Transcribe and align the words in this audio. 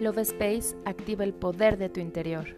Love 0.00 0.20
Space 0.20 0.74
activa 0.86 1.24
el 1.24 1.34
poder 1.34 1.76
de 1.76 1.90
tu 1.90 2.00
interior. 2.00 2.56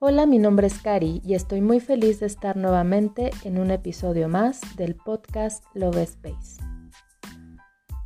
Hola, 0.00 0.26
mi 0.26 0.40
nombre 0.40 0.66
es 0.66 0.80
Cari 0.80 1.22
y 1.24 1.34
estoy 1.34 1.60
muy 1.60 1.78
feliz 1.78 2.18
de 2.18 2.26
estar 2.26 2.56
nuevamente 2.56 3.30
en 3.44 3.60
un 3.60 3.70
episodio 3.70 4.28
más 4.28 4.60
del 4.76 4.96
podcast 4.96 5.64
Love 5.74 5.98
Space. 5.98 6.60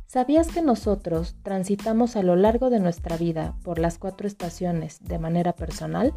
¿Sabías 0.05 0.49
que 0.49 0.61
nosotros 0.61 1.35
transitamos 1.41 2.15
a 2.15 2.21
lo 2.21 2.35
largo 2.35 2.69
de 2.69 2.79
nuestra 2.79 3.17
vida 3.17 3.55
por 3.63 3.79
las 3.79 3.97
cuatro 3.97 4.27
estaciones 4.27 4.99
de 5.03 5.17
manera 5.17 5.53
personal? 5.53 6.13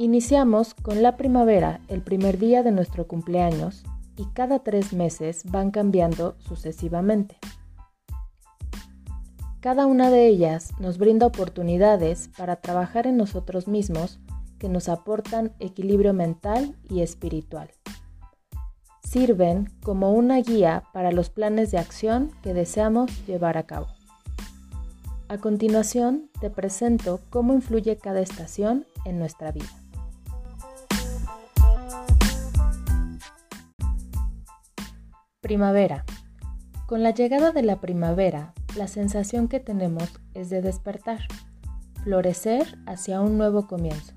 Iniciamos 0.00 0.72
con 0.72 1.02
la 1.02 1.18
primavera, 1.18 1.82
el 1.88 2.00
primer 2.00 2.38
día 2.38 2.62
de 2.62 2.72
nuestro 2.72 3.06
cumpleaños, 3.06 3.84
y 4.16 4.24
cada 4.32 4.60
tres 4.60 4.94
meses 4.94 5.42
van 5.44 5.70
cambiando 5.70 6.36
sucesivamente. 6.38 7.36
Cada 9.60 9.84
una 9.84 10.08
de 10.08 10.26
ellas 10.26 10.70
nos 10.78 10.96
brinda 10.96 11.26
oportunidades 11.26 12.30
para 12.38 12.56
trabajar 12.56 13.06
en 13.06 13.18
nosotros 13.18 13.68
mismos 13.68 14.20
que 14.58 14.70
nos 14.70 14.88
aportan 14.88 15.52
equilibrio 15.58 16.14
mental 16.14 16.74
y 16.88 17.02
espiritual 17.02 17.68
sirven 19.02 19.68
como 19.82 20.12
una 20.12 20.36
guía 20.36 20.84
para 20.92 21.10
los 21.10 21.30
planes 21.30 21.72
de 21.72 21.78
acción 21.78 22.30
que 22.42 22.54
deseamos 22.54 23.10
llevar 23.26 23.58
a 23.58 23.64
cabo. 23.64 23.88
A 25.26 25.38
continuación, 25.38 26.30
te 26.40 26.48
presento 26.48 27.18
cómo 27.28 27.52
influye 27.52 27.96
cada 27.96 28.20
estación 28.20 28.86
en 29.04 29.18
nuestra 29.18 29.50
vida. 29.50 29.79
Primavera. 35.50 36.04
Con 36.86 37.02
la 37.02 37.10
llegada 37.10 37.50
de 37.50 37.64
la 37.64 37.80
primavera, 37.80 38.54
la 38.76 38.86
sensación 38.86 39.48
que 39.48 39.58
tenemos 39.58 40.08
es 40.32 40.48
de 40.48 40.62
despertar, 40.62 41.22
florecer 42.04 42.78
hacia 42.86 43.20
un 43.20 43.36
nuevo 43.36 43.66
comienzo. 43.66 44.14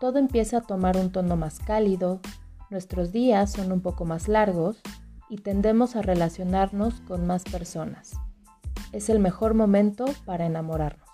Todo 0.00 0.18
empieza 0.18 0.56
a 0.56 0.60
tomar 0.62 0.96
un 0.96 1.12
tono 1.12 1.36
más 1.36 1.58
cálido, 1.58 2.22
Nuestros 2.70 3.12
días 3.12 3.52
son 3.52 3.70
un 3.70 3.82
poco 3.82 4.06
más 4.06 4.28
largos 4.28 4.80
y 5.28 5.36
tendemos 5.36 5.94
a 5.94 6.00
relacionarnos 6.00 7.02
con 7.02 7.26
más 7.26 7.44
personas. 7.44 8.12
Es 8.92 9.10
el 9.10 9.18
mejor 9.18 9.52
momento 9.52 10.06
para 10.24 10.46
enamorarnos. 10.46 11.06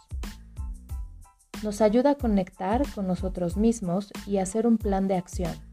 Nos 1.64 1.80
ayuda 1.80 2.10
a 2.10 2.14
conectar 2.14 2.84
con 2.94 3.08
nosotros 3.08 3.56
mismos 3.56 4.12
y 4.24 4.36
hacer 4.36 4.68
un 4.68 4.78
plan 4.78 5.08
de 5.08 5.16
acción. 5.16 5.67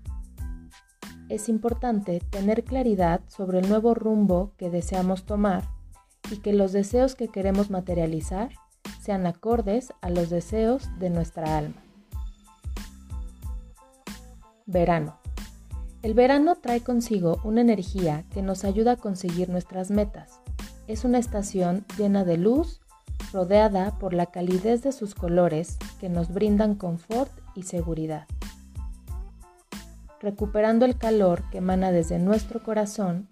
Es 1.27 1.49
importante 1.49 2.21
tener 2.29 2.63
claridad 2.63 3.21
sobre 3.27 3.59
el 3.59 3.67
nuevo 3.67 3.95
rumbo 3.95 4.51
que 4.57 4.69
deseamos 4.69 5.25
tomar 5.25 5.63
y 6.31 6.37
que 6.37 6.53
los 6.53 6.71
deseos 6.71 7.15
que 7.15 7.29
queremos 7.29 7.71
materializar 7.71 8.49
sean 9.01 9.25
acordes 9.25 9.91
a 10.01 10.11
los 10.11 10.29
deseos 10.29 10.87
de 10.99 11.09
nuestra 11.09 11.57
alma. 11.57 11.81
Verano. 14.67 15.19
El 16.03 16.13
verano 16.13 16.57
trae 16.61 16.81
consigo 16.81 17.39
una 17.43 17.61
energía 17.61 18.25
que 18.31 18.43
nos 18.43 18.63
ayuda 18.63 18.91
a 18.93 18.97
conseguir 18.97 19.49
nuestras 19.49 19.89
metas. 19.89 20.39
Es 20.87 21.05
una 21.05 21.17
estación 21.17 21.85
llena 21.97 22.23
de 22.23 22.37
luz, 22.37 22.81
rodeada 23.33 23.97
por 23.97 24.13
la 24.13 24.27
calidez 24.27 24.83
de 24.83 24.91
sus 24.91 25.15
colores 25.15 25.77
que 25.99 26.09
nos 26.09 26.31
brindan 26.31 26.75
confort 26.75 27.31
y 27.55 27.63
seguridad. 27.63 28.27
Recuperando 30.25 30.85
el 30.85 30.97
calor 30.97 31.47
que 31.51 31.59
emana 31.59 31.91
desde 31.91 32.17
nuestro 32.17 32.63
corazón, 32.63 33.29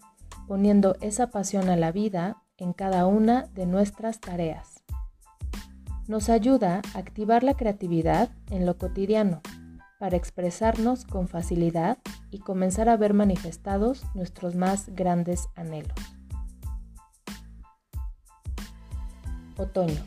poniendo 0.47 0.95
esa 1.01 1.31
pasión 1.31 1.71
a 1.71 1.75
la 1.75 1.91
vida 1.91 2.43
en 2.55 2.71
cada 2.71 3.07
una 3.07 3.47
de 3.55 3.65
nuestras 3.65 4.19
tareas. 4.19 4.83
Nos 6.07 6.29
ayuda 6.29 6.83
a 6.93 6.99
activar 6.99 7.43
la 7.43 7.55
creatividad 7.55 8.29
en 8.51 8.67
lo 8.67 8.77
cotidiano 8.77 9.41
para 9.97 10.17
expresarnos 10.17 11.03
con 11.05 11.27
facilidad 11.27 11.97
y 12.29 12.41
comenzar 12.41 12.89
a 12.89 12.95
ver 12.95 13.15
manifestados 13.15 14.03
nuestros 14.13 14.53
más 14.53 14.89
grandes 14.89 15.49
anhelos. 15.55 15.97
Otoño. 19.57 20.03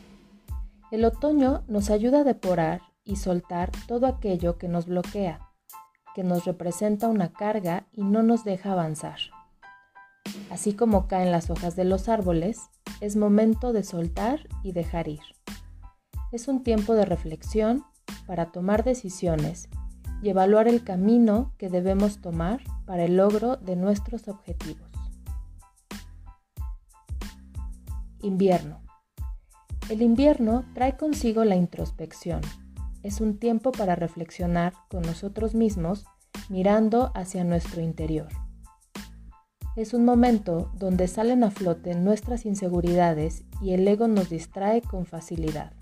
El 0.91 1.03
otoño 1.03 1.65
nos 1.67 1.89
ayuda 1.89 2.21
a 2.21 2.23
depurar 2.23 2.79
y 3.03 3.17
soltar 3.17 3.71
todo 3.89 4.07
aquello 4.07 4.57
que 4.57 4.69
nos 4.69 4.85
bloquea, 4.85 5.46
que 6.17 6.23
nos 6.23 6.45
representa 6.45 7.09
una 7.09 7.31
carga 7.31 7.85
y 7.93 8.03
no 8.03 8.23
nos 8.23 8.43
deja 8.43 8.71
avanzar. 8.71 9.19
Así 10.49 10.73
como 10.73 11.07
caen 11.07 11.31
las 11.31 11.51
hojas 11.51 11.75
de 11.75 11.83
los 11.83 12.09
árboles, 12.09 12.71
es 13.01 13.15
momento 13.15 13.71
de 13.71 13.83
soltar 13.83 14.39
y 14.63 14.71
dejar 14.71 15.09
ir. 15.09 15.21
Es 16.31 16.47
un 16.47 16.63
tiempo 16.63 16.95
de 16.95 17.05
reflexión 17.05 17.85
para 18.25 18.47
tomar 18.47 18.83
decisiones 18.83 19.69
y 20.23 20.29
evaluar 20.29 20.67
el 20.67 20.83
camino 20.83 21.53
que 21.59 21.69
debemos 21.69 22.19
tomar 22.19 22.61
para 22.87 23.03
el 23.03 23.15
logro 23.15 23.57
de 23.57 23.75
nuestros 23.75 24.27
objetivos. 24.27 24.89
Invierno. 28.23 28.81
El 29.87 30.01
invierno 30.01 30.65
trae 30.73 30.97
consigo 30.97 31.45
la 31.45 31.55
introspección. 31.55 32.41
Es 33.03 33.21
un 33.21 33.37
tiempo 33.37 33.71
para 33.71 33.95
reflexionar 33.95 34.73
con 34.89 35.01
nosotros 35.03 35.55
mismos 35.55 36.05
mirando 36.49 37.11
hacia 37.15 37.43
nuestro 37.43 37.81
interior. 37.81 38.27
Es 39.75 39.93
un 39.93 40.05
momento 40.05 40.71
donde 40.73 41.07
salen 41.07 41.43
a 41.43 41.51
flote 41.51 41.93
nuestras 41.93 42.45
inseguridades 42.45 43.43
y 43.61 43.73
el 43.73 43.87
ego 43.87 44.07
nos 44.07 44.29
distrae 44.29 44.81
con 44.81 45.05
facilidad. 45.05 45.73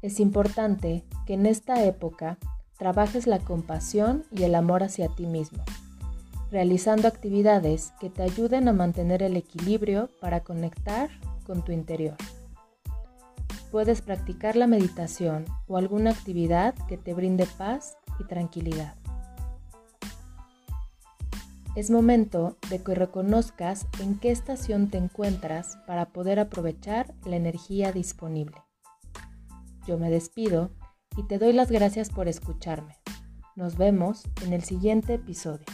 Es 0.00 0.20
importante 0.20 1.04
que 1.26 1.34
en 1.34 1.46
esta 1.46 1.82
época 1.84 2.38
trabajes 2.78 3.26
la 3.26 3.40
compasión 3.40 4.24
y 4.30 4.44
el 4.44 4.54
amor 4.54 4.82
hacia 4.82 5.08
ti 5.08 5.26
mismo, 5.26 5.64
realizando 6.50 7.08
actividades 7.08 7.92
que 8.00 8.10
te 8.10 8.22
ayuden 8.22 8.68
a 8.68 8.72
mantener 8.72 9.22
el 9.22 9.36
equilibrio 9.36 10.10
para 10.20 10.40
conectar 10.40 11.10
con 11.46 11.64
tu 11.64 11.72
interior. 11.72 12.16
Puedes 13.74 14.02
practicar 14.02 14.54
la 14.54 14.68
meditación 14.68 15.46
o 15.66 15.76
alguna 15.76 16.12
actividad 16.12 16.76
que 16.86 16.96
te 16.96 17.12
brinde 17.12 17.44
paz 17.58 17.98
y 18.20 18.24
tranquilidad. 18.24 18.94
Es 21.74 21.90
momento 21.90 22.56
de 22.70 22.80
que 22.84 22.94
reconozcas 22.94 23.88
en 24.00 24.20
qué 24.20 24.30
estación 24.30 24.90
te 24.90 24.98
encuentras 24.98 25.76
para 25.88 26.10
poder 26.10 26.38
aprovechar 26.38 27.12
la 27.24 27.34
energía 27.34 27.90
disponible. 27.90 28.62
Yo 29.88 29.98
me 29.98 30.08
despido 30.08 30.70
y 31.16 31.24
te 31.24 31.38
doy 31.38 31.52
las 31.52 31.72
gracias 31.72 32.10
por 32.10 32.28
escucharme. 32.28 32.94
Nos 33.56 33.76
vemos 33.76 34.22
en 34.44 34.52
el 34.52 34.62
siguiente 34.62 35.14
episodio. 35.14 35.66